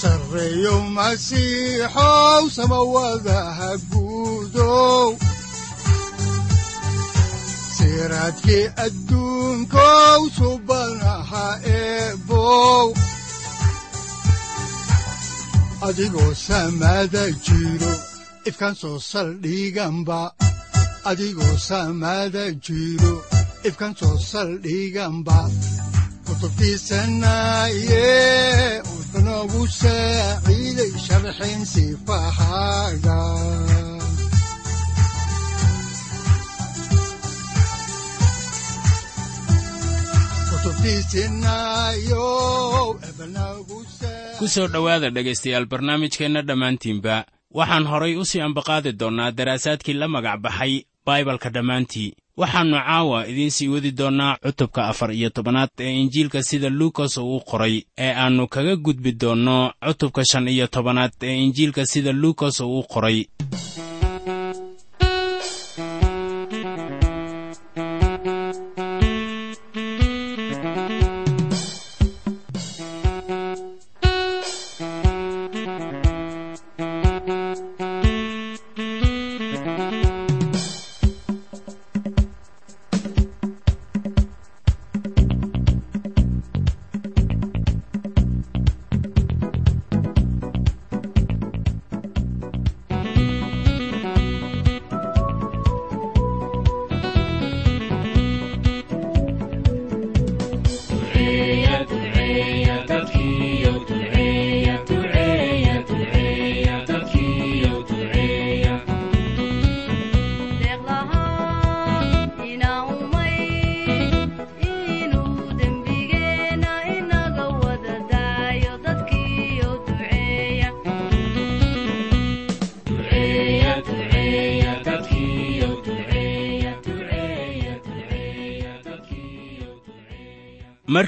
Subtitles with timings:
[0.00, 5.08] sareyow masiixow samawadaha guudow
[7.76, 8.64] siraadkii
[17.46, 17.92] jiro
[18.48, 20.20] ifkaan soo saldhiganba
[21.10, 21.54] adigoo
[24.00, 25.38] soo saldhiganba
[26.26, 28.04] kutubtiisanaye
[44.38, 47.16] ku soo dhowaada dhegaystayaal barnaamijkeenna dhammaantiinba.
[47.58, 50.72] waxaan horay u sii ambaqaadi doonnaa daraasaadkii la magac baxay
[51.06, 56.68] baibalka dhammaantii waxaannu caawa idiin sii wadi doonnaa cutubka afar iyo tobanaad ee injiilka sida
[56.70, 62.12] luukas uu qoray ee aannu kaga gudbi doonno cutubka shan iyo tobanaad ee injiilka sida
[62.12, 63.24] luukas uu qoray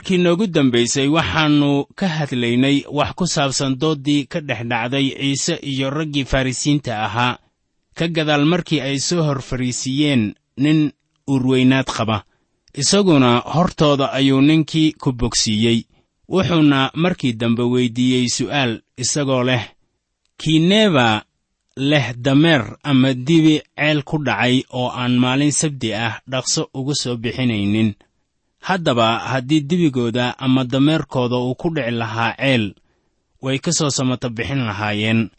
[0.09, 5.91] markii noogu dambaysay waxaannu ka hadlaynay wax ku saabsan dooddii ka dhex dhacday ciise iyo
[5.91, 7.39] raggii farrisiinta ahaa.
[7.95, 10.93] Ka gadaal markii ay soo hor fariisiiyeen nin
[11.27, 12.25] urweynaad qaba.
[12.75, 15.85] Isaguna hortooda ayuu ninkii ku bogsiiyey.
[16.29, 19.65] Wuxuuna markii dambe weyddiiyey su'aal isagoo leh
[20.39, 21.25] kiineeba
[21.77, 27.17] leh dameer ama dibi ceel ku dhacay oo aan maalin sabdi ah dhaqso uga soo
[27.17, 27.95] bixinaynin
[28.61, 32.75] haddaba haddii dibigooda ama dameerkooda uu ku dhici lahaa ceel
[33.43, 35.31] way ka soo samata bixin lahaayeen.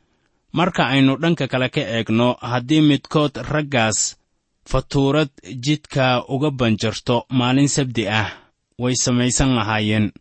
[0.54, 4.18] Marka aynu dhanka kale ka eegno haddii midkood raggaas
[4.66, 5.30] fatuurad
[5.66, 8.30] jidka uga banjarto maalin sabdi ah
[8.80, 10.12] way samaysan lahaayeen.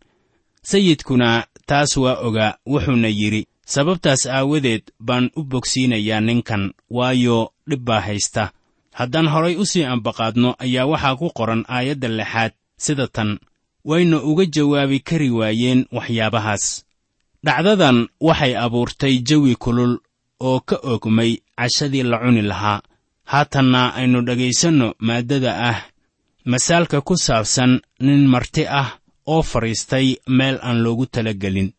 [0.61, 8.01] Sayidkuna taas waa ogaa wuxuuna yidhi sababtaas aawadeed baan u bogsiinayaa ninkan waayo dhib baa
[8.01, 8.51] haysta.
[8.93, 12.51] Haddaan horay u sii ambaqaadno ayaa waxaa ku qoran aayadda lixaad
[12.83, 13.31] sida tan
[13.89, 16.65] wayna uga jawaabi kari waayeen waxyaabahaas.
[17.45, 17.97] Dhacdadan
[18.27, 19.93] waxay abuurtay jawi kulul
[20.47, 22.81] oo ka ogmay cashadii la cuni lahaa.
[23.31, 25.79] Haatanna aynu dhegaysanno maaddada ah
[26.51, 27.71] masaalka ku saabsan
[28.05, 28.89] nin marti ah
[29.33, 30.07] oo fadhiistay
[30.37, 31.69] meel aan loogu talagelin.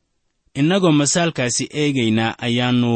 [0.60, 2.92] Innagoo masaalkaasi eegayna ayaannu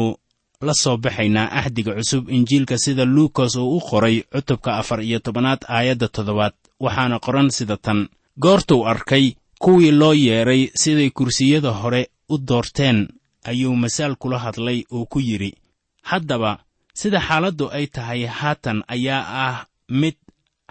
[0.67, 5.61] la soo baxaynaa axdiga cusub injiilka sida luukas uu u qoray cutubka afar iyo tobanaad
[5.75, 8.07] aayadda toddobaad waxaana qoran sida tan.
[8.39, 13.07] Goortuu arkay kuwii loo yeedhay siday kursiyada hore u doorteen
[13.43, 15.53] ayuu masaal kula hadlay oo ku yidhi
[16.01, 16.59] haddaba
[16.93, 20.15] sida xaaladdu ay tahay haatan ayaa ah mid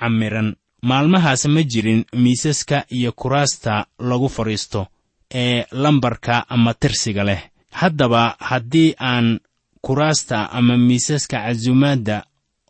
[0.01, 0.57] cammiran.
[0.83, 4.87] Maalmahaas ma jirin miisaska iyo kuraasta lagu fadhiisto
[5.35, 7.43] ee lambarka ama tirsiga leh.
[7.71, 9.41] Haddaba haddii aan
[9.83, 12.25] kuraasta ama miisaska casuumaadda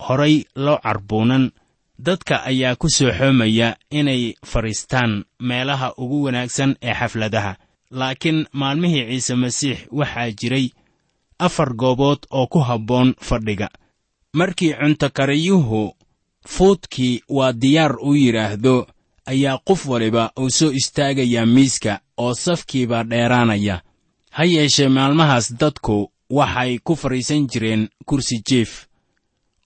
[0.07, 1.51] horay loo carbuunan
[1.99, 7.57] dadka ayaa ku soo xoomaya inay fadhiistaan meelaha ugu wanaagsan ee xafladaha.
[7.91, 10.69] Laakiin maalmihii ciise masiix waxaa jiray
[11.39, 13.69] afar goobood oo ku habboon fadhiga.
[14.33, 15.97] Markii cuntokariyuhu
[16.49, 18.87] fuudkii waa diyaar uu yidhaahdo
[19.27, 23.81] ayaa qof waliba uu soo istaagayaa miiska oo safkiibaa dheeraanaya.
[24.31, 28.87] Ha yeeshee maalmahaas dadku waxay ku fadhiisan jireen kursi jief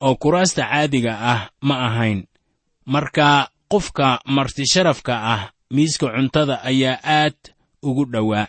[0.01, 2.27] oo kuraasta caadiga ah ma ahayn.
[2.87, 7.37] Marka qofka martisharafka ah miiska cuntada ayaa aad
[7.83, 8.47] ugu dhowaa.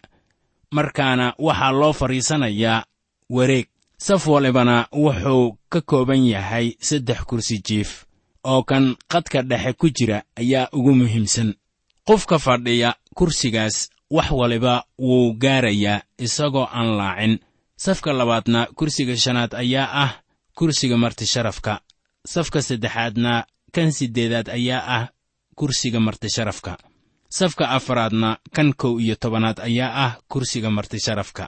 [0.71, 2.83] Markaana waxaa loo fadhiisanayaa
[3.29, 3.67] wareeg.
[3.97, 8.05] Saf walibana wuxuu ka kooban yahay saddex kursi jiif
[8.43, 11.53] oo kan qadka dhexe ku jira ayaa ugu muhiimsan.
[12.07, 17.39] Qofka fadhiya kursigaas wax waliba wuu gaarayaa isagoo aan laacin.
[17.75, 20.11] Safka labaadna kursiga shanaad ayaa ah
[20.59, 21.73] kursiga martisharafka
[22.33, 23.33] safka saddexaadna
[23.75, 25.05] kan siddeedaad ayaa ah
[25.55, 26.73] kursiga martisharafka
[27.37, 31.47] safka afaraadna kan kow iyo tobanaad ayaa ah kursiga martisharafka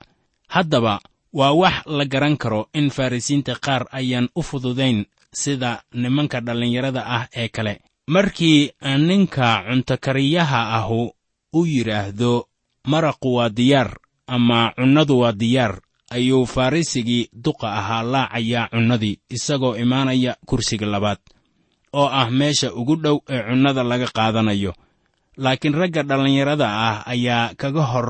[0.56, 0.94] haddaba
[1.34, 5.06] waa wax la garan karo in farrisiinta qaar ayaan u fududayn
[5.42, 7.74] sida nimanka dhallinyarada ah ee kale.
[8.08, 8.72] Markii
[9.08, 11.12] ninka cuntakariyaha ahu
[11.54, 12.48] u yidhaahdo
[12.88, 13.90] maraqu waa diyaar
[14.28, 15.82] ama cunnadu waa diyaar
[16.16, 21.18] ayuu farrisigii duqa ahaa laacayaa cunnadii isagoo imaanaya kursiga labaad
[22.00, 24.74] oo ah meesha ugu dhow ee cunnada laga qaadanayo.
[25.44, 28.08] Laakiin ragga dhallinyarada ah ayaa kaga hor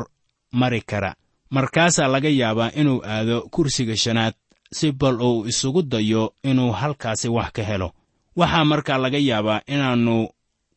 [0.60, 1.12] mari kara.
[1.56, 4.34] Markaasaa laga yaabaa inuu aado kursiga shanaad
[4.78, 7.90] si bal uu isugu dayo inuu halkaasi wax ka helo.
[8.36, 10.30] Waxaa markaa laga yaabaa inaannu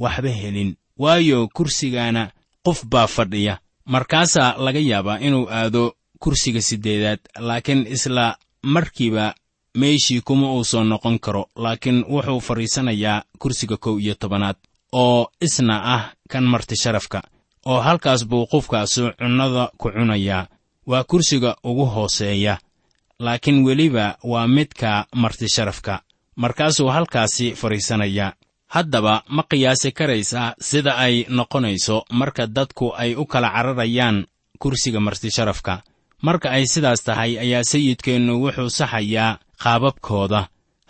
[0.05, 0.70] waxba helin
[1.03, 2.23] waayo kursigaana
[2.67, 3.55] qof baa fadhiya.
[3.93, 5.85] Markaasaa laga yaabaa inuu aado
[6.25, 8.26] kursiga siddeedaad laakiin isla
[8.75, 9.35] markiiba
[9.81, 14.56] meeshii kuma uu soo noqon karo laakiin wuxuu fadhiisanayaa kursiga kow iyo tobanaad
[14.93, 17.21] oo isna ah kan martisharafka
[17.67, 20.47] oo halkaas buu qofkaasu cunnada ku cunayaa
[20.91, 22.59] waa kursiga ugu hooseeya
[23.19, 25.94] laakiin weliba waa midka martisharafka
[26.37, 28.32] markaasuu halkaasi fadhiisanayaa
[28.75, 34.27] haddaba ma qiyaasi karaysaa sida ay noqonayso marka dadku ay u kala cararayaan
[34.59, 35.82] kursiga martisharafka
[36.26, 40.41] marka ay sidaas tahay ayaa sayidkeennu wuxuu saxayaa qaababkooda.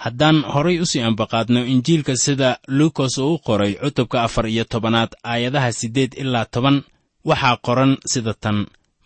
[0.05, 5.11] Haddaan horay u sii ambaqaadno injiilka sida luukas uu u qoray cutubka afar iyo tobanaad
[5.31, 6.77] aayadaha siddeed ilaa toban
[7.29, 8.59] waxaa qoran sida tan.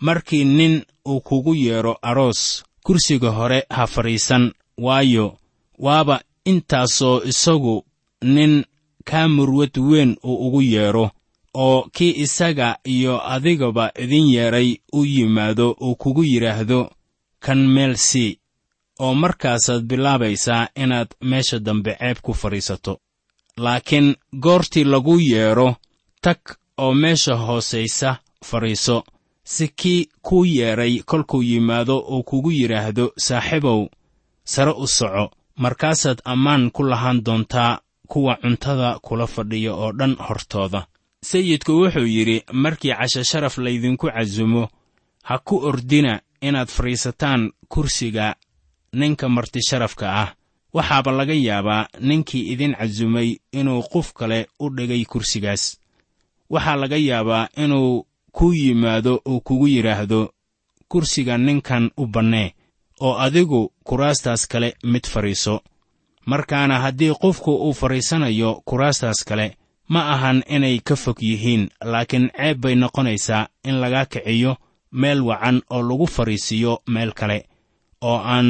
[0.06, 0.74] Markii nin
[1.10, 2.40] uu kugu yeedho aroos
[2.84, 4.44] kursiga hore ha fadhiisan
[4.84, 5.26] waayo
[5.78, 6.16] waaba
[6.50, 7.84] intaasoo isagu
[8.34, 8.64] nin
[9.08, 11.10] kaa murwad weyn uu ugu yeedho
[11.64, 16.80] oo kii isaga iyo adigaba idin yeedhay u yimaado uu kugu yidhaahdo
[17.44, 18.38] kan meel sii
[19.04, 22.92] oo markaasaad bilaabaysaa inaad meesha dambe ceeb ku fadhiisato.
[23.64, 24.08] Laakiin
[24.44, 25.68] goortii lagu yeedho
[26.22, 26.40] tag
[26.82, 28.16] oo meesha hoosaysa
[28.48, 29.04] fadhiiso.
[29.44, 33.86] Si kii kuu yeedhay kolkuu yimaado uu kugu yidhaahdo saaxiibow
[34.44, 35.30] sare u soco.
[35.56, 37.78] Markaasaad ammaan ku lahaan doontaa
[38.08, 40.86] kuwa cuntada kula fadhiya oo dhan hortooda
[41.22, 44.68] sayidku wuxuu yidhi markii casho sharaf laydinku casumo
[45.22, 48.34] ha ku ordina inaad fadhiisataan kursiga
[48.92, 50.34] ninka martisharafka ah.
[50.72, 55.78] Waxaaba laga yaabaa ninkii idin casumay inuu qof kale u dhigay kursigaas.
[56.50, 60.32] Waxaa laga yaabaa inuu kuu yimaado uu kugu yidhaahdo
[60.88, 62.54] kursiga ninkan u bannee
[63.00, 65.60] oo adigu kuraastaas kale mid fadhiiso
[66.26, 69.56] markaana haddii qofku uu fadhiisanayo kuraastaas kale
[69.88, 74.56] ma ahan inay ka fog yihiin laakiin ceeb bay noqonaysaa in laga kiciyo
[74.92, 77.38] meel wacan oo lagu fadhiisiiyo meel kale
[78.00, 78.48] oo aan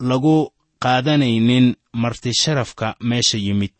[0.00, 0.52] lagu
[0.82, 3.72] qaadanaynin martisharafka meesha yimid.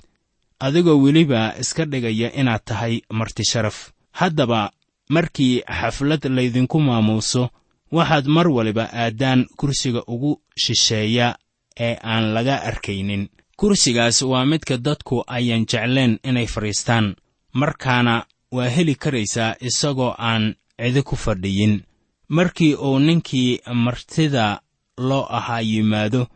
[0.61, 4.71] Adigoo weliba iska dhigaya inaad tahay martisharaf haddaba
[5.09, 7.51] markii xaflad laydinku maamuuso
[7.93, 11.37] waxaad mar waliba aaddaan kursiga ugu shisheeya
[11.81, 13.29] ee aan laga arkaynin
[13.59, 17.07] kursigaas waa midka dadku ayaan jecleen inay fadhiistaan
[17.53, 18.15] markaana
[18.57, 21.75] waa heli karaysaa isagoo aan cidi ku fadhiyin.
[22.29, 24.61] Markii uu ninkii martida
[24.99, 26.27] loo ahaa yimaado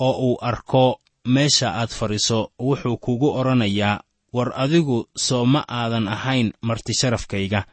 [0.00, 1.00] oo uu arko
[1.34, 4.00] meesha aad fadhiso wuxuu kugu odhanayaa
[4.32, 7.64] war adigu soo ma aadan ahayn martisharafkayga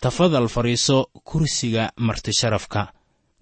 [0.00, 2.92] tafadal fadhiiso kursiga martisharafka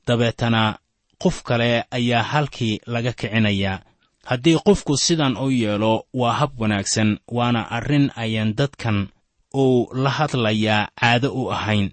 [0.06, 0.78] dabeetana
[1.22, 3.80] qof kale ayaa halkii laga kicinayaa
[4.28, 9.08] haddii qofku sidan u yeelo waa hab wanaagsan waana arrin ayaan dadkan
[9.54, 11.90] uu la hadlayaa caado u ahayn.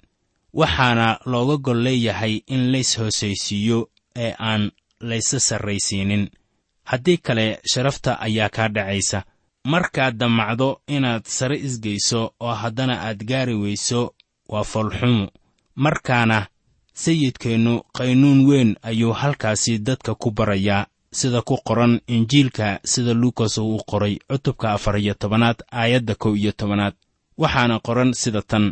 [0.54, 3.80] Waxaana looga gol leeyahay in lays hoosaysiiyo
[4.16, 6.30] ee aan laysa sarraysiinin.
[6.84, 9.24] Haddii kale sharafta ayaa kaa dhacaysa.
[9.64, 14.14] Markaad dammacdo inaad sare isgeyso oo haddana aad gaari weyso
[14.50, 15.28] waa foolxumu.
[15.76, 16.48] Markaana
[16.94, 20.86] sayidkeennu qaynuun weyn ayuu halkaasi dadka ku barayaa
[21.20, 26.34] sida ku qoran injiilka sida luukas uu u qoray cutubka afar iyo tobanaad aayadda kow
[26.42, 26.94] iyo tobanaad.
[27.42, 28.66] Waxaana qoran sida tan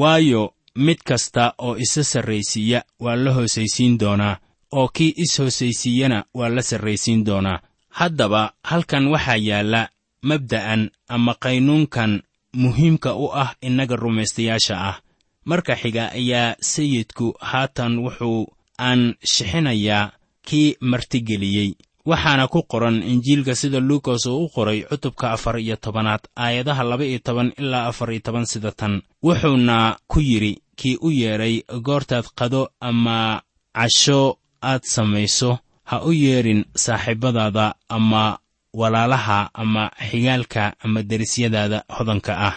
[0.00, 0.42] waayo
[0.86, 4.36] mid kasta oo isa sarraysiiya waa la hoosaysiin doonaa
[4.78, 7.60] oo kii is-hoosaysiiyana waa la sarraysiin doonaa.
[7.98, 9.88] Haddaba halkan waxaa yaalla
[10.28, 12.22] mabda'an ama qaynuunkan
[12.62, 14.96] muhiimka u ah innaga rumaystayaasha ah.
[15.44, 18.46] Marka xiga ayaa sayidku haatan wuxuu
[18.78, 20.10] aan shixinayaa
[20.46, 21.74] kii martigeliyey.
[22.06, 27.04] Waxaana ku qoran injiilka sida luukas uu u qoray cutubka afar iyo tobanaad aayadaha laba
[27.04, 29.02] iyo toban ilaa afar iyo toban sida tan.
[29.22, 33.42] Wuxuuna ku yidhi kii u yeedhay goortaad qado ama
[33.76, 38.38] casho aad samayso ha u yeedhin saaxiibadaada ama
[38.72, 42.54] walaalaha ama xigaalka ama derisyadaada hodanka ah.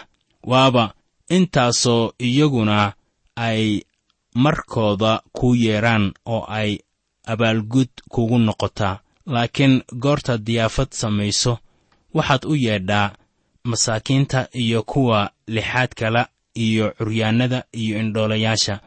[0.50, 0.94] Waaba
[1.30, 2.92] intaasoo iyaguna
[3.36, 3.80] ay
[4.34, 6.78] markooda kuu yeedhaan oo ay
[7.26, 11.58] abaalgud kugu noqotaa laakiin goortaad diyaafad samayso
[12.14, 13.12] waxaad u yeedhaa
[13.64, 18.80] masaakiinta iyo kuwa lixaad kala iyo curyaannada iyo indhoolayaasha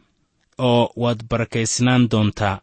[0.59, 2.59] oo waad barakaysnaan doontaa.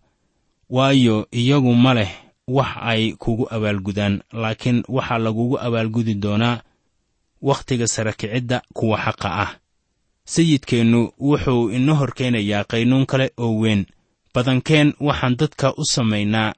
[0.71, 2.11] Waayo iyagu ma leh
[2.49, 6.61] wax ay kugu abaalgudaan laakiin waxaa lagugu abaalgudi doonaa
[7.43, 9.51] wakhtiga sara kicidda kuwa xaqa ah.
[10.25, 13.87] Sayidkeennu wuxuu ina hor keenayaa qaynuun kale oo weyn
[14.35, 16.55] badankeen waxaan dadka u samaynaa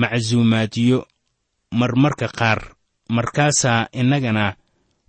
[0.00, 1.06] macsuumaadyo
[1.72, 2.60] marmarka qaar.
[3.08, 4.56] Markaasaa innagana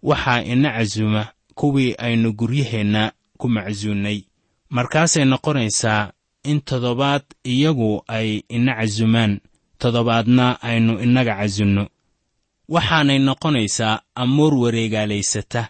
[0.03, 1.25] waxaa ina casuuma
[1.55, 4.19] kuwii aynu guryaheenna ku macsuunnay.
[4.69, 6.11] Markaasay noqonaysaa
[6.43, 9.39] in toddobaad iyagu ay ina casumaan
[9.79, 11.87] toddobaadna aynu innaga casunno
[12.69, 15.61] waxaanay noqonaysaa amuur wareegaalaysata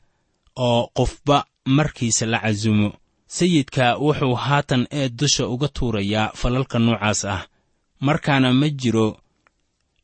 [0.55, 2.89] oo qofba markiisa la casumo
[3.36, 7.41] sayidka wuxuu haatan eed dusha uga tuurayaa falalka noocaas ah.
[8.05, 9.07] Markaana ma jiro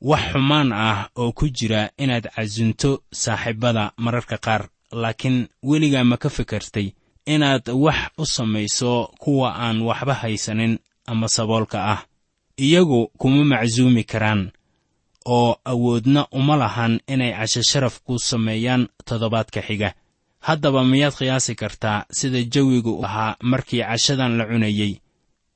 [0.09, 2.89] wax xumaan ah oo ku jira inaad casunto
[3.21, 4.63] saaxiibbada mararka qaar
[5.01, 5.37] laakiin
[5.69, 6.87] weligaa ma ka fikartay
[7.33, 8.91] inaad wax u samayso
[9.21, 10.73] kuwa aan waxba haysanin
[11.11, 12.01] ama saboolka ah.
[12.57, 14.51] Iyagu kuma macsuumi karaan
[15.25, 19.89] oo awoodna uma lahan inay casho sharaf ku sameeyaan toddobaadka xiga
[20.47, 24.93] haddaba miyaad qiyaasi kartaa sida jawigu ahaa markii cashadan la cunayey.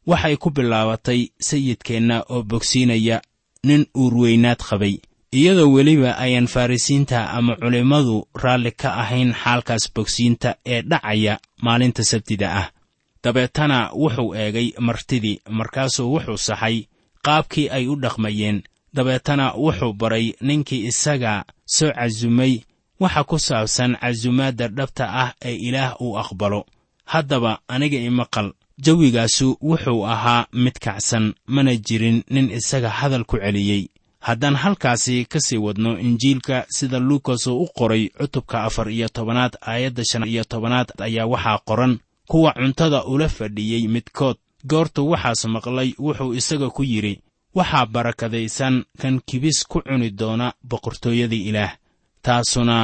[0.10, 3.22] Waxay ku bilaabatay sayidkeenna oo bogsiinaya
[3.63, 4.96] nin uurweynaad qabay.
[5.31, 12.48] Iyadoo weliba ayaan farrisiinta ama culimmadu raalli ka ahayn xaalkaas bogsiinta ee dhacaya maalinta sabtida
[12.62, 12.67] ah.
[13.24, 16.77] Dabeetana wuxuu eegay martidii markaasuu wuxuu saxay
[17.25, 18.63] qaabkii ay u dhaqmayeen.
[18.96, 22.53] Dabeetana wuxuu baray ninkii isaga soo casumay
[22.99, 26.65] waxa ku saabsan casumaadda dhabta ah ee ilaah uu aqbalo.
[27.05, 28.53] Haddaba aniga imaqal
[28.85, 33.83] jawigaasu wuxuu ahaa mid kacsan mana jirin nin isaga hadal ku celiyey.
[34.19, 39.53] Haddaan halkaasi ka sii wadno injiilka sida luukas uu u qoray cutubka afar iyo tobanaad
[39.61, 44.37] aayadda shan iyo tobanaad ayaa waxaa qoran kuwa cuntada ula fadhiyey midkood
[44.67, 47.19] goortu waxaas maqlay wuxuu isaga ku yidhi
[47.55, 51.71] waxaa barakadaysan kan kibis ku cuni doona boqortooyadii ilaah
[52.21, 52.77] taasuna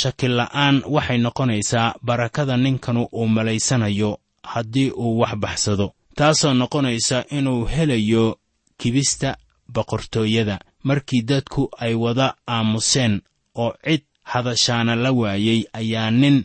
[0.00, 5.92] shakila'aan waxay noqonaysaa barakada ninkanu uu malaysanayo haddii uu wax baxsado.
[6.16, 8.38] Taasoo noqonaysa inuu helayo
[8.78, 9.36] kibista
[9.74, 13.20] boqortooyada markii dadku ay wada aamuseen
[13.54, 16.44] oo cid hadashaana la waayey ayaa nin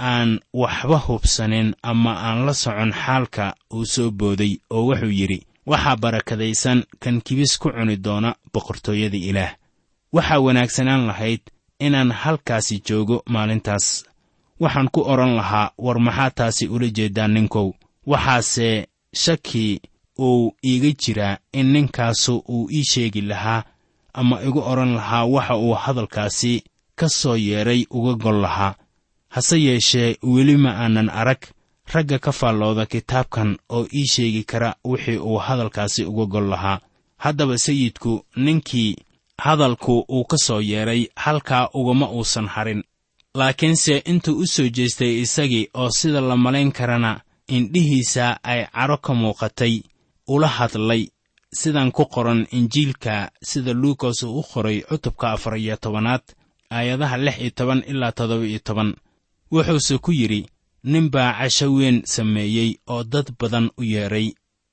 [0.00, 5.96] aan waxba hubsanin ama aan la socon xaalka uu soo booday oo wuxuu yidhi waxaa
[5.96, 9.52] barakadaysan kan kibis ku cuni doona boqortooyada ilaah.
[10.12, 11.40] Waxaa wanaagsanaan lahayd
[11.86, 14.04] inaan halkaasi joogo maalintaas.
[14.60, 17.68] Waxaan ku odhan lahaa war maxaa taasi ula jeedaa ninkow?
[18.06, 18.86] Waxaase
[19.22, 19.80] shaki
[20.18, 23.62] uu iiga jiraa in ninkaasu uu ii sheegi lahaa
[24.12, 26.64] ama igu odhan lahaa waxa uu hadalkaasi
[26.98, 28.74] ka soo yeedhay uga gol lahaa.
[29.28, 31.38] Hase yeeshee weli ma aanan arag.
[31.92, 36.78] Ragga ka faallooda kitaabkan oo ii sheegi kara wixii uu hadalkaasi uga gol lahaa.
[37.16, 38.96] Haddaba sayidku ninkii
[39.44, 42.82] hadalku uu ka soo yeedhay halkaa ugama uusan harin.
[43.34, 47.20] Laakiinse intuu u soo jeestay isagii oo sida la malayn karana
[47.56, 49.74] indhihiisa ay cadho ka muuqatay
[50.28, 51.02] ula hadlay.
[51.52, 56.22] Sidan ku qoran injiilka sida luukas uu u qoray cutubka afar iyo tobanaad
[56.70, 58.94] aayadaha lix iyo toban ilaa toddoba iyo toban.
[59.52, 60.46] Wuxuuse ku yidhi
[60.84, 64.28] nin baa casho weyn sameeyey oo dad badan u yeedhay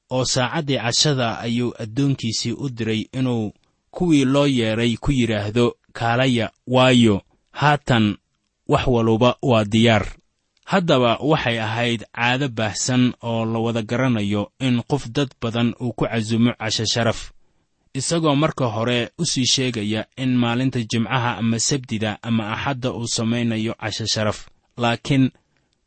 [0.09, 3.53] oo saacaddii cashada ayuu addoonkiisii u diray inuu
[3.97, 5.65] kuwii loo yeedhay ku yidhaahdo
[5.97, 7.15] kaalaya waayo
[7.51, 8.05] haatan
[8.67, 10.05] wax waluba waa diyaar.
[10.65, 16.05] Haddaba waxay ahayd caado baahsan oo la wada garanayo in qof dad badan uu ku
[16.05, 17.31] casumo casho sharaf.
[17.93, 23.73] Isagoo marka hore u sii sheegaya in maalinta jimcaha ama sabdida ama axadda uu samaynayo
[23.73, 24.47] casho sharaf.
[24.77, 25.31] Laakiin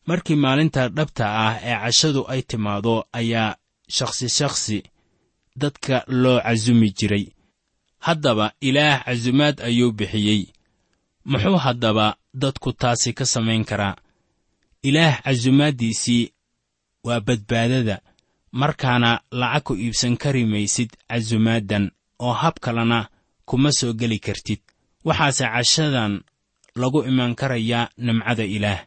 [0.07, 3.57] markii maalinta dhabta ah ee cashadu ay timaado ayaa
[3.89, 4.83] shakhsi shakhsi
[5.57, 7.27] dadka loo casumi jiray
[8.01, 10.43] haddaba ilaah casumaad ayuu bixiyey.
[11.25, 13.97] Muxuu haddaba dadku taasi ka samayn karaa?
[14.83, 16.33] Ilaah casumaaddiisii
[17.05, 18.01] waa badbaadada
[18.53, 23.09] markaana lacag ku iibsan kari maysid casumaaddan oo hab kalena
[23.45, 24.61] kuma soo geli kartid.
[25.05, 26.21] Waxaase cashadan
[26.77, 28.81] lagu imaan karayaa nimcada ilaah.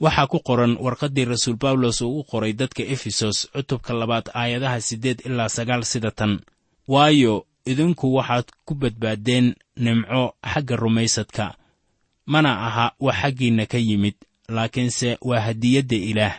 [0.00, 5.18] Waxaa ku qoran warqaddii rasuul bawlos uu u qoray dadka efesos cutubka labaad aayadaha siddeed
[5.26, 6.40] ilaa sagaal sida tan.
[6.88, 9.46] Waayo idinku waxaad ku badbaaddeen
[9.84, 10.22] nimco
[10.52, 11.46] xagga rumaysadka
[12.32, 14.14] mana aha wax xaggiinna ka yimid
[14.48, 16.34] laakiinse waa hadiyadda ilaah.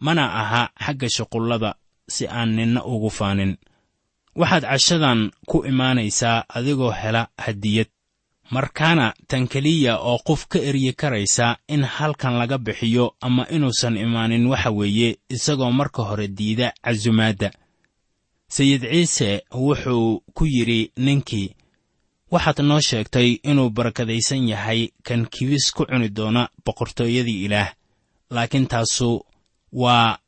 [0.00, 1.74] Mana aha xagga shuqullada
[2.08, 3.56] si aan ninna ugu faanin.
[4.36, 7.86] Waxaad cashadan ku imaanaysaa adigoo hela hadiyad.
[8.50, 14.46] Markaana tan keliya oo qof ka eryi karaysa in halkan laga bixiyo ama inuusan imaanin
[14.46, 17.50] waxa weeye isagoo marka hore diida casumaadda
[18.54, 21.54] sayid ciise wuxuu ku yidhi ninkii
[22.32, 27.70] waxaad noo sheegtay inuu barakadaysan yahay kan kibis ku cuni doona boqortooyadii ilaah.
[28.34, 29.26] Laakiin taasu
[29.72, 30.18] waa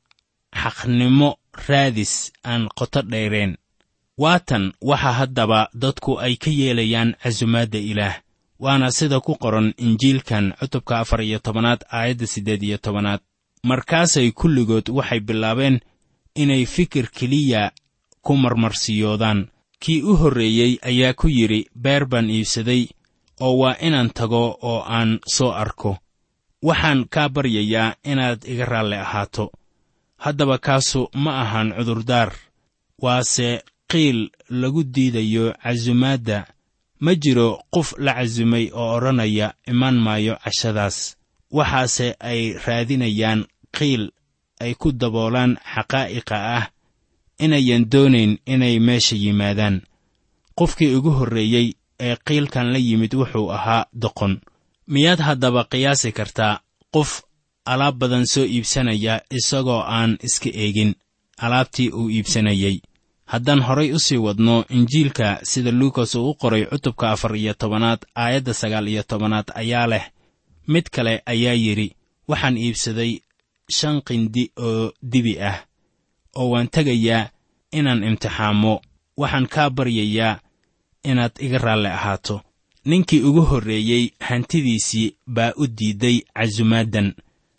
[0.62, 1.30] xaqnimo
[1.68, 3.56] raadis aan qoto dheereen.
[4.18, 8.14] Waatan waxa haddaba dadku ay ka yeelayaan casumaadda ilaah.
[8.62, 13.20] Waana sida ku qoran injiilkan cutubka afar iyo tobanaad aayadda siddeed iyo tobanaad.
[13.62, 15.80] Markaasay kulligood waxay bilaabeen
[16.34, 17.70] inay fikir keliya
[18.24, 19.40] ku marmarsiyoodaan
[19.82, 22.82] kii u horreeyey ayaa ku yidhi beer baan iibsaday
[23.40, 25.98] oo waa inaan tago oo aan soo arko.
[26.62, 29.50] Waxaan kaa baryayaa inaad iga raalli ahaato.
[30.24, 32.30] Haddaba kaasu ma ahan cudurdaar.
[33.02, 33.48] Waase
[33.90, 36.38] qiil lagu diidayo casumaadda
[37.00, 41.16] ma jiro qof la casumay oo odhanaya imaan maayo cashadaas.
[41.50, 43.40] Waxaase ay raadinayaan
[43.76, 44.04] qiil
[44.62, 46.64] ay ku daboolaan xaqaa'iqa ah
[47.38, 49.80] inayan doonayn inay meesha yimaadaan.
[50.58, 54.40] Qofkii ugu horreeyey ee qiilkan la yimid wuxuu ahaa doqon.
[54.86, 56.60] Miyaad haddaba qiyaasi kartaa
[56.94, 57.22] qof
[57.64, 60.94] alaab badan soo iibsanaya isagoo aan iska eegin.
[61.38, 62.80] Alaabtii uu iibsanayey
[63.24, 68.00] haddaan horay u sii wadno injiilka sida luukas uu u qoray cutubka afar iyo tobanaad
[68.14, 70.04] aayadda sagaal iyo tobanaad ayaa leh.
[70.68, 71.96] Mid kale ayaa yidhi
[72.28, 73.20] waxaan iibsaday
[73.70, 75.58] shan qindi oo dibi ah
[76.36, 77.30] oo waan tegayaa
[77.72, 78.80] inaan imtixaamo.
[79.16, 80.40] Waxaan kaa baryayaa
[81.04, 82.40] inaad iga raalli ahaato.
[82.84, 87.14] Ninkii ugu horreeyey hantidiisii baa u diidday casumaaddan.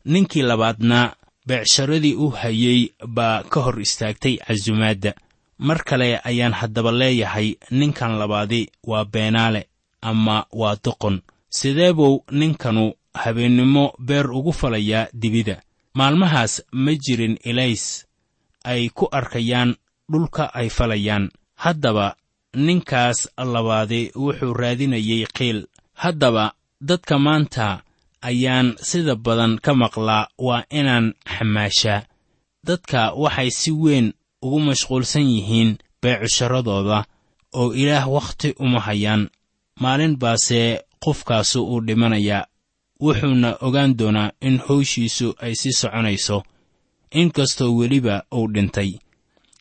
[0.05, 1.15] Ninkii labaadna
[1.47, 5.13] beecsharadii u hayey baa ka hor istaagtay casumaadda.
[5.57, 9.67] Mar kale ayaan haddaba leeyahay ninkan labaadi waa beenaale
[10.01, 11.21] ama waa doqon.
[11.49, 15.61] Sidee buu ninkanu habeennimo beer ugu falayaa dibida.
[15.93, 18.05] Maalmahaas ma jirin elays
[18.63, 19.75] ay ku arkayaan
[20.11, 21.29] dhulka ay falayaan.
[21.55, 22.15] Haddaba
[22.55, 25.67] ninkaas labaadi wuxuu raadinayey qiil.
[25.93, 27.83] Haddaba dadka maanta
[28.21, 32.05] ayaan sida badan ka maqlaa waa inaan xamaashaa.
[32.67, 37.05] Dadka waxay si weyn ugu mashquulsan yihiin beecusharadooda
[37.53, 39.29] oo ilaah wakhti uma hayaan.
[39.81, 40.61] Maalin baase
[41.03, 42.47] qofkaasu uu dhimanayaa
[43.03, 46.43] wuxuuna ogaan doonaa in howshiisu ay sii soconayso
[47.21, 48.91] inkastoo weliba uu dhintay.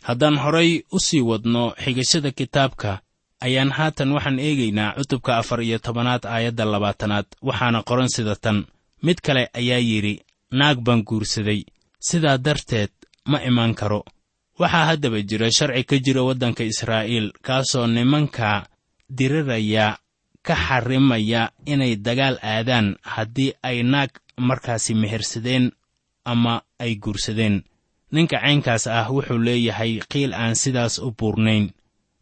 [0.03, 3.01] Haddaan horay u sii wadno xigashada kitaabka
[3.41, 8.59] ayaan haatan waxaan eegaynaa cutubka afar iyo tobanaad aayadda labaatanaad waxaana qoran sida tan.
[9.03, 10.15] Mid kale ayaa yidhi
[10.51, 11.61] naag baan guursaday
[12.09, 12.91] sidaa darteed
[13.31, 14.05] ma imaan karo.
[14.59, 18.67] Waxaa haddaba jira sharci ka jira waddanka israa'iil kaasoo nimanka
[19.17, 19.99] diriraya
[20.43, 25.71] ka xarrimaya inay dagaal aadaan haddii ay naag markaasi mehersadeen
[26.25, 27.63] ama ay guursadeen.
[28.13, 31.71] Ninka caynkaas ah wuxuu leeyahay qiil aan sidaas u buurnayn.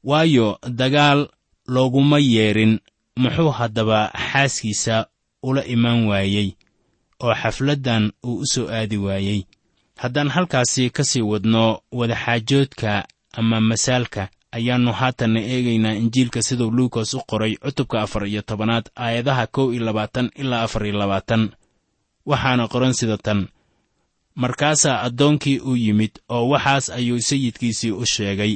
[0.04, 1.28] Waayo dagaal
[1.66, 2.80] looguma yeedhin
[3.16, 5.06] muxuu haddaba xaaskiisa
[5.42, 6.48] ula imaan waayey
[7.22, 9.42] oo xafladdan uu u soo aadi waayey.
[9.96, 17.20] Haddaan halkaasi ka sii wadno wadaxaajoodka ama masaalka ayaannu haatanna eegaynaa injiilka siduu luukas u
[17.30, 21.50] qoray cutubka afar iyo tobanaad aayadaha kow iyo labaatan ilaa afar iyo labaatan.
[22.26, 23.48] Waxaana qoran sida tan
[24.42, 28.55] markaasaa addoonkii u yimid oo waxaas ayuu sayidkiisii u sheegay.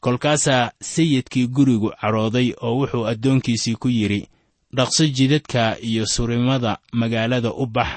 [0.00, 4.28] kolkaasaa sayidkii gurigu cadhooday oo wuxuu addoonkiisii ku yidhi
[4.76, 7.90] dhaqso jidadka iyo surimada magaalada u bax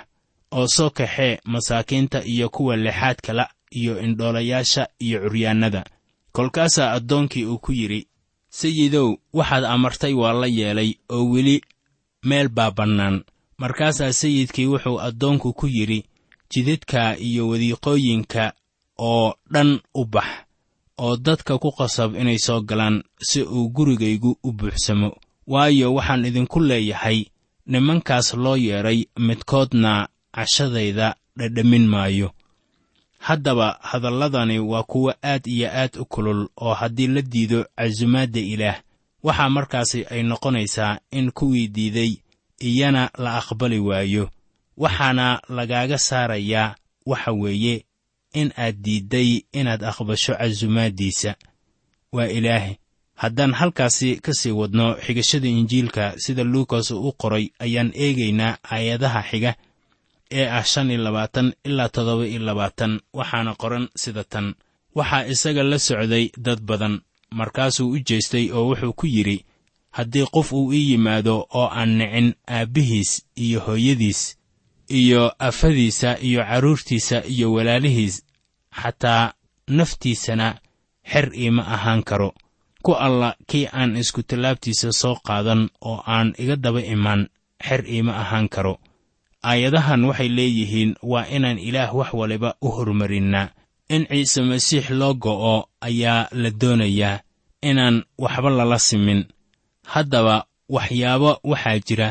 [0.52, 5.84] oo soo kaxee masaakiinta iyo kuwa lixaad kala iyo indhoolayaasha iyo curyaannada.
[6.32, 8.08] kolkaasaa addoonkii uu ku yidhi
[8.50, 11.62] sayidow waxaad amartay waa la yeelay oo weli
[12.24, 13.24] meel baa bannaan.
[13.58, 16.04] markaasaa sayidkii wuxuu addoonku ku yidhi
[16.52, 18.54] jidadka iyo wadiiqooyinka
[18.98, 20.26] oo dhan u bax
[20.98, 25.10] oo dadka ku qasab inay soo galaan si uu gurigaygu u buuxsamo.
[25.48, 27.26] Waayo waxaan idinku leeyahay
[27.66, 32.32] nimankaas loo yeedhay midkoodna cashadayda dhadhamin maayo.
[33.20, 38.78] Haddaba hadalladani waa kuwo aad iyo aad u kulul oo haddii la diido casumaadda ilaah
[39.24, 42.12] waxaa markaasi ay noqonaysaa in kuwii diiday
[42.60, 44.30] iyana la aqbali waayo
[44.84, 47.76] waxaana lagaaga saarayaa waxa weeye
[48.40, 51.32] in aad diidday inaad aqbasho casumaaddiisa.
[52.16, 52.78] Waa ilaahi
[53.16, 59.22] haddaan halkaasi ka sii wadno xigashada injiilka sida luukas uu u qoray ayaan eegaynaa aayadaha
[59.30, 59.52] xiga
[60.32, 64.48] ee ah shan iyo labaatan ilaa toddoba iyo labaatan waxaana qoran sida tan.
[64.96, 66.96] Waxaa isaga la socday dad badan
[67.32, 69.46] markaasuu u jeestay oo wuxuu ku yidhi
[69.92, 74.22] haddii qof uu ii yimaado oo aan nicin aabbihiis iyo hooyadiis
[74.90, 78.24] iyo afadiisa iyo carruurtiisa iyo walaalihiis
[78.82, 79.34] xataa
[79.68, 80.48] naftiisana
[81.12, 82.34] xer iima ahaan karo.
[82.84, 87.28] Ku alla kii aan isku tallaabtiisa soo qaadan oo aan iga daba imaan
[87.66, 88.80] xer iima ahaan karo.
[89.44, 93.48] Aayadahan waxay leeyihiin waa inaan ilaah wax waliba u hormarinnaa
[93.90, 97.20] in ciise masiix loo go'o ayaa la doonayaa
[97.62, 99.26] inaan waxba lala simin.
[99.94, 102.10] Haddaba waxyaabo waxaa jira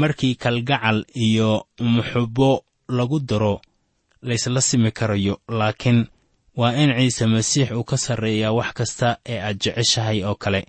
[0.00, 3.60] markii kalgacal iyo muxubbo lagu daro
[4.22, 6.00] laysla simi karayo laakiin
[6.56, 10.66] waa in ciise masiix uu ka sarreeyaa wax kasta ee aad jeceshahay oo kale.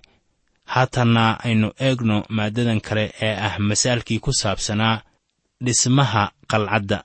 [0.64, 5.02] Haatanna aynu eegno maaddadan kale ee ah masaalkii ku saabsanaa
[5.64, 6.98] dhismaha qalcadda.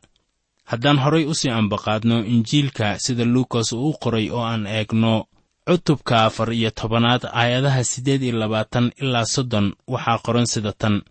[0.69, 5.25] Haddaan horay u sii ambaqaadno injiilka sida luukas uu u qoray oo aan eegno
[5.67, 11.01] cutubka afar iyo tobanaad aayadaha siddeed iyo labaatan ilaa soddon waxaa qoran sida tan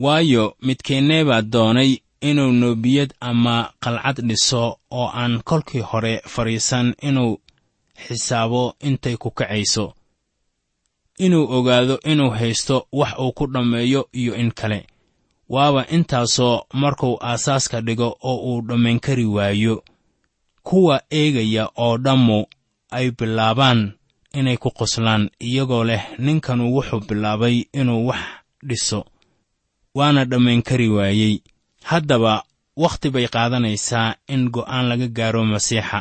[0.00, 7.40] waayo midkeennee baa doonay inuu noobiyad ama qalcad dhiso oo aan kolkii hore fadhiisan inuu
[8.06, 9.94] xisaabo intay ku kacayso.
[11.18, 14.86] Inuu ogaado inuu haysto wax uu ku dhammeeyo iyo in kale.
[15.48, 19.84] Waaba intaasoo markuu aasaaska dhigo oo uu dhammayn kari waayo.
[20.62, 22.46] Kuwa eegaya oo dhammu
[22.90, 23.92] ay bilaabaan
[24.32, 28.20] inay ku qoslaan iyagoo leh ninkanu wuxuu bilaabay inuu wax
[28.66, 29.04] dhiso
[29.94, 31.34] waana dhammayn kari waayey.
[31.90, 32.34] Haddaba
[32.76, 36.00] wakhti bay qaadanaysaa in go'aan laga gaaro masiixa.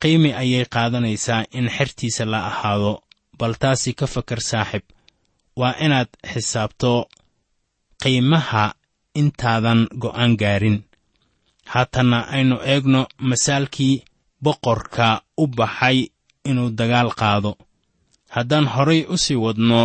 [0.00, 2.92] Qiimi ayay qaadanaysaa in xertiisa la ahaado
[3.38, 4.82] bal taasi ka fakar saaxib.
[5.56, 6.92] Waa inaad xisaabto
[8.02, 8.64] qiimaha
[9.20, 10.78] intaadan go'aan gaarin.
[11.72, 14.02] Haatanna aynu eegno masaalkii
[14.44, 15.98] boqorka u baxay
[16.48, 17.52] inuu dagaal qaado.
[18.34, 19.80] Haddaan horay u sii wadno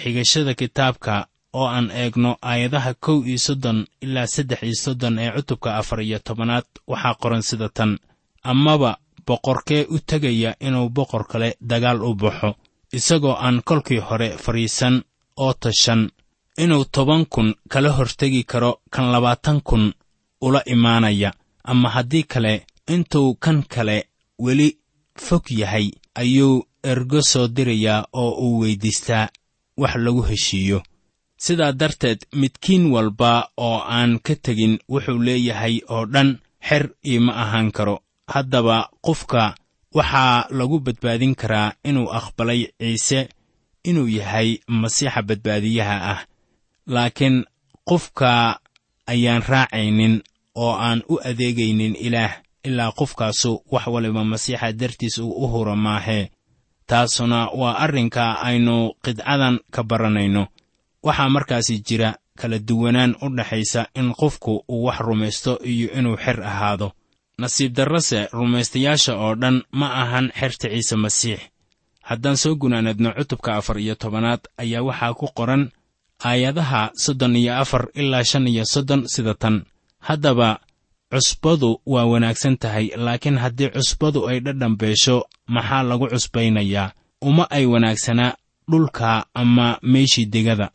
[0.00, 1.14] xigashada kitaabka
[1.58, 6.18] oo aan eegno aayadaha kow iyo soddon ilaa saddex iyo soddon ee cutubka afar iyo
[6.26, 7.92] tobanaad waxaa qoran sida tan.
[8.50, 8.90] Amaba
[9.26, 12.50] boqorkee u tegaya inuu boqor kale dagaal u baxo
[12.98, 14.94] isagoo aan kolkii hore fadhiisan
[15.44, 16.02] oo tashan.
[16.62, 19.84] Inuu toban kun kala hortegi karo kan labaatan kun
[20.46, 21.30] ula imaanaya
[21.64, 22.52] ama haddii kale
[22.94, 23.96] intuu kan kale
[24.44, 24.68] weli
[25.24, 26.54] fog yahay ayuu
[26.90, 29.28] ergo soo dirayaa oo uu weyddiistaa
[29.80, 30.78] wax lagu heshiiyo
[31.36, 37.72] sidaa darteed midkiin walba oo aan ka tegin wuxuu leeyahay oo dhan xer iima ahaan
[37.72, 37.96] karo.
[38.32, 39.54] Haddaba qofka
[39.94, 43.28] waxaa lagu badbaadin karaa inuu aqbalay ciise
[43.88, 46.20] inuu yahay masiixa badbaadiyaha ah.
[46.86, 47.44] Laakiin
[47.88, 48.60] qofka
[49.06, 50.22] ayaan raacaynin
[50.54, 52.32] oo aan u adeegaynin ilaah
[52.64, 56.30] ilaa qofkaasu wax waliba masiixa dartiis uu u huro maahee
[56.86, 60.46] taasuna waa arrinka aynu qidcadan ka baranayno
[61.02, 66.42] waxaa markaasi jira kala duwanaan u dhexaysa in qofku uu wax rumaysto iyo inuu xer
[66.42, 66.92] ahaado.
[67.38, 71.40] Nasiib darrase rumaystayaasha oo dhan ma ahan xerta ciise masiix.
[72.02, 75.70] Haddaan soo gunaanadno cutubka afar iyo tobanaad ayaa waxaa ku qoran
[76.24, 79.64] aayadaha soddon iyo afar ilaa shan iyo soddon sida tan.
[80.00, 80.60] Haddaba
[81.12, 86.92] cusbadu waa wanaagsan tahay laakiin haddii cusbadu ay dhadhan beesho maxaa lagu cusbaynayaa?
[87.22, 88.36] Uma ay wanaagsanaa
[88.70, 90.70] dhulka ama meeshii degada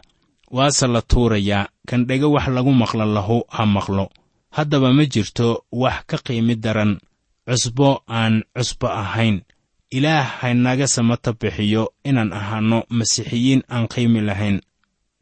[0.57, 4.05] waase la tuurayaa kan dhega wax lagu maqlo lahu ha maqlo.
[4.55, 5.47] Haddaba ma jirto
[5.81, 6.99] wax ka qiimi daran
[7.47, 9.37] cusbo aan cusbo ahayn.
[9.97, 14.57] Ilaah haynaga samata bixiyo inaan ahaanno masiixiyiin aan qiimi lahayn.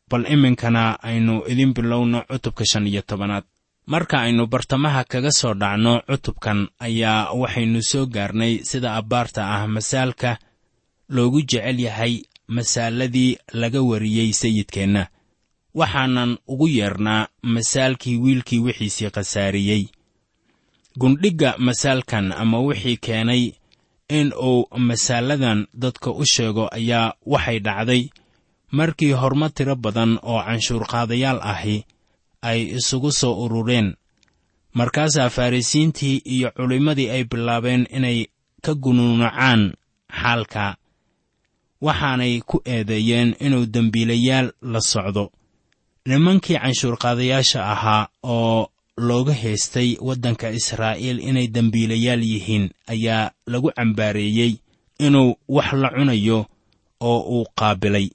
[0.10, 3.44] Bal iminkana aynu idin bilowno cutubka shan iyo tobanaad.
[3.92, 10.38] Marka aynu bartamaha kaga soo dhacno cutubkan ayaa waxaynu soo gaarnay sida abbaarta ah masaalka
[11.10, 12.14] loogu jecel yahay
[12.48, 15.04] masaaladii laga wariyey sayidkeenna
[15.80, 19.84] waxaanan ugu yeernaa masaalkii wiilkii wixiisii khasaariyey.
[21.00, 23.44] Gundhigga masaalkan ama wixii keenay
[24.10, 28.04] in uu masaaladan dadka u sheego ayaa waxay dhacday
[28.78, 31.78] markii horumar tiro badan oo canshuurqaadayaal ahi
[32.50, 33.90] ay isugu soo urureen.
[34.74, 38.20] Markaasaa farrisiintii iyo culimmadii ay bilaabeen inay
[38.62, 39.62] ka gunuunacaan
[40.22, 40.66] xaalka
[41.82, 45.32] waxaanay ku eedeeyeen inuu dembiilayaal la socdo
[46.10, 48.04] nimankii canshuurqaadayaasha ahaa
[48.36, 48.70] oo
[49.08, 54.54] looga haystay waddanka israa'iil inay dembiilayaal yihiin ayaa lagu cambaareeyey
[55.06, 56.40] inuu wax la cunayo
[57.10, 58.08] oo uu qaabilay.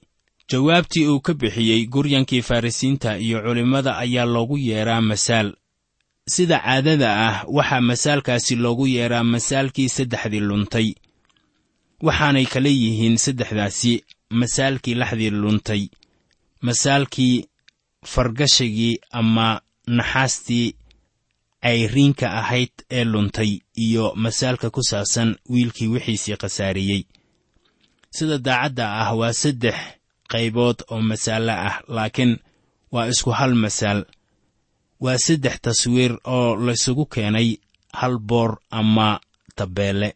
[0.51, 5.49] Jawaabtii uu ka bixiyey guryankii farrisiinta iyo culimmada ayaa loogu yeedhaa masaal.
[6.35, 10.89] Sida caadada ah waxaa masaalkaasi loogu yeedhaa masaalkii saddexdii luntay.
[12.07, 13.93] Waxaanay kala yihiin saddexdaasi
[14.41, 15.83] masaalkii laxdii luntay.
[16.67, 17.37] Masaalkii
[18.13, 20.75] fargashigii ama naxaastii
[21.63, 23.53] cayriinka ahayd ee luntay
[23.85, 27.03] iyo masaalka ku saabsan wiilkii wixiisii khasaariyey.
[28.17, 29.75] Sida daacadda ah waa saddex
[30.33, 32.33] qaybood oo masaalo ah laakiin
[32.93, 34.01] waa isku hal masaal.
[35.01, 37.49] Waa saddex taswiir oo laysugu keenay
[37.93, 39.21] hal boor ama
[39.57, 40.15] tabeelle.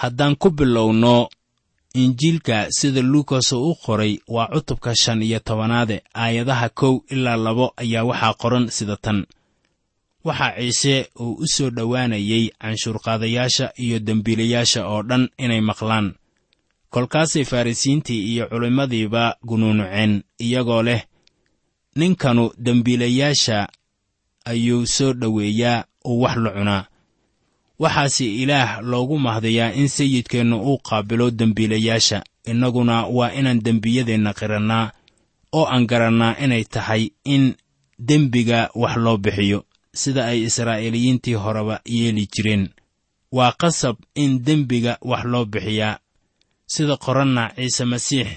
[0.00, 1.28] Haddaan ku bilowno
[1.94, 7.72] injiilka sida luukas uu u qoray waa cutubka shan iyo tobanaade aayadaha kow ilaa labo
[7.76, 9.26] ayaa waxaa qoran sida tan.
[10.24, 16.14] Waxaa ciise uu u soo dhowaanayey canshuurqaadayaasha iyo dembiilayaasha oo dhan inay maqlaan.
[16.90, 21.02] Kolkaasay farrisiintii iyo culimmadiiba gunuunuceen iyagoo leh
[21.96, 23.68] ninkanu dembiilayaasha
[24.44, 26.84] ayuu soo dhoweeyaa uu wax la cunaa
[27.82, 32.18] waxaase ilaah loogu mahdayaa in sayidkeennu uu qaabilo dembiilayaasha.
[32.50, 34.84] Innaguna waa inaan dembiyadeenna qirannaa
[35.58, 37.02] oo aan garannaa inay tahay
[37.34, 37.44] in
[38.08, 39.58] dembiga wax loo bixiyo.
[40.00, 42.64] Sida ay israa'iiliyiintii horeba yeeli jireen.
[43.36, 45.98] Waa qasab in dembiga wax loo bixiyaa
[46.74, 48.28] sida qoranna ciise masiix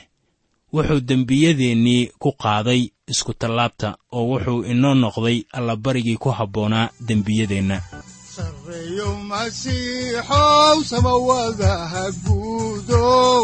[0.73, 2.81] wuxuu dembiyadeennii ku qaaday
[3.11, 7.77] iskutallaabta oo wuxuu inoo noqday allabarigii ku habboonaa dembiyadeenna
[8.35, 13.43] sarreeyo masiixow samawadaha guudow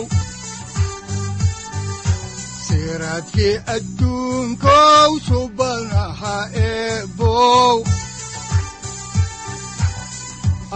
[2.65, 6.35] siraadkii adduunkow subanaha
[6.67, 7.77] eebow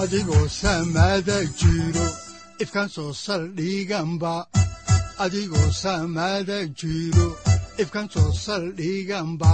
[0.02, 2.08] adigoo samaada jiro
[2.64, 2.90] ifkaan
[8.16, 9.54] soo saldhiganba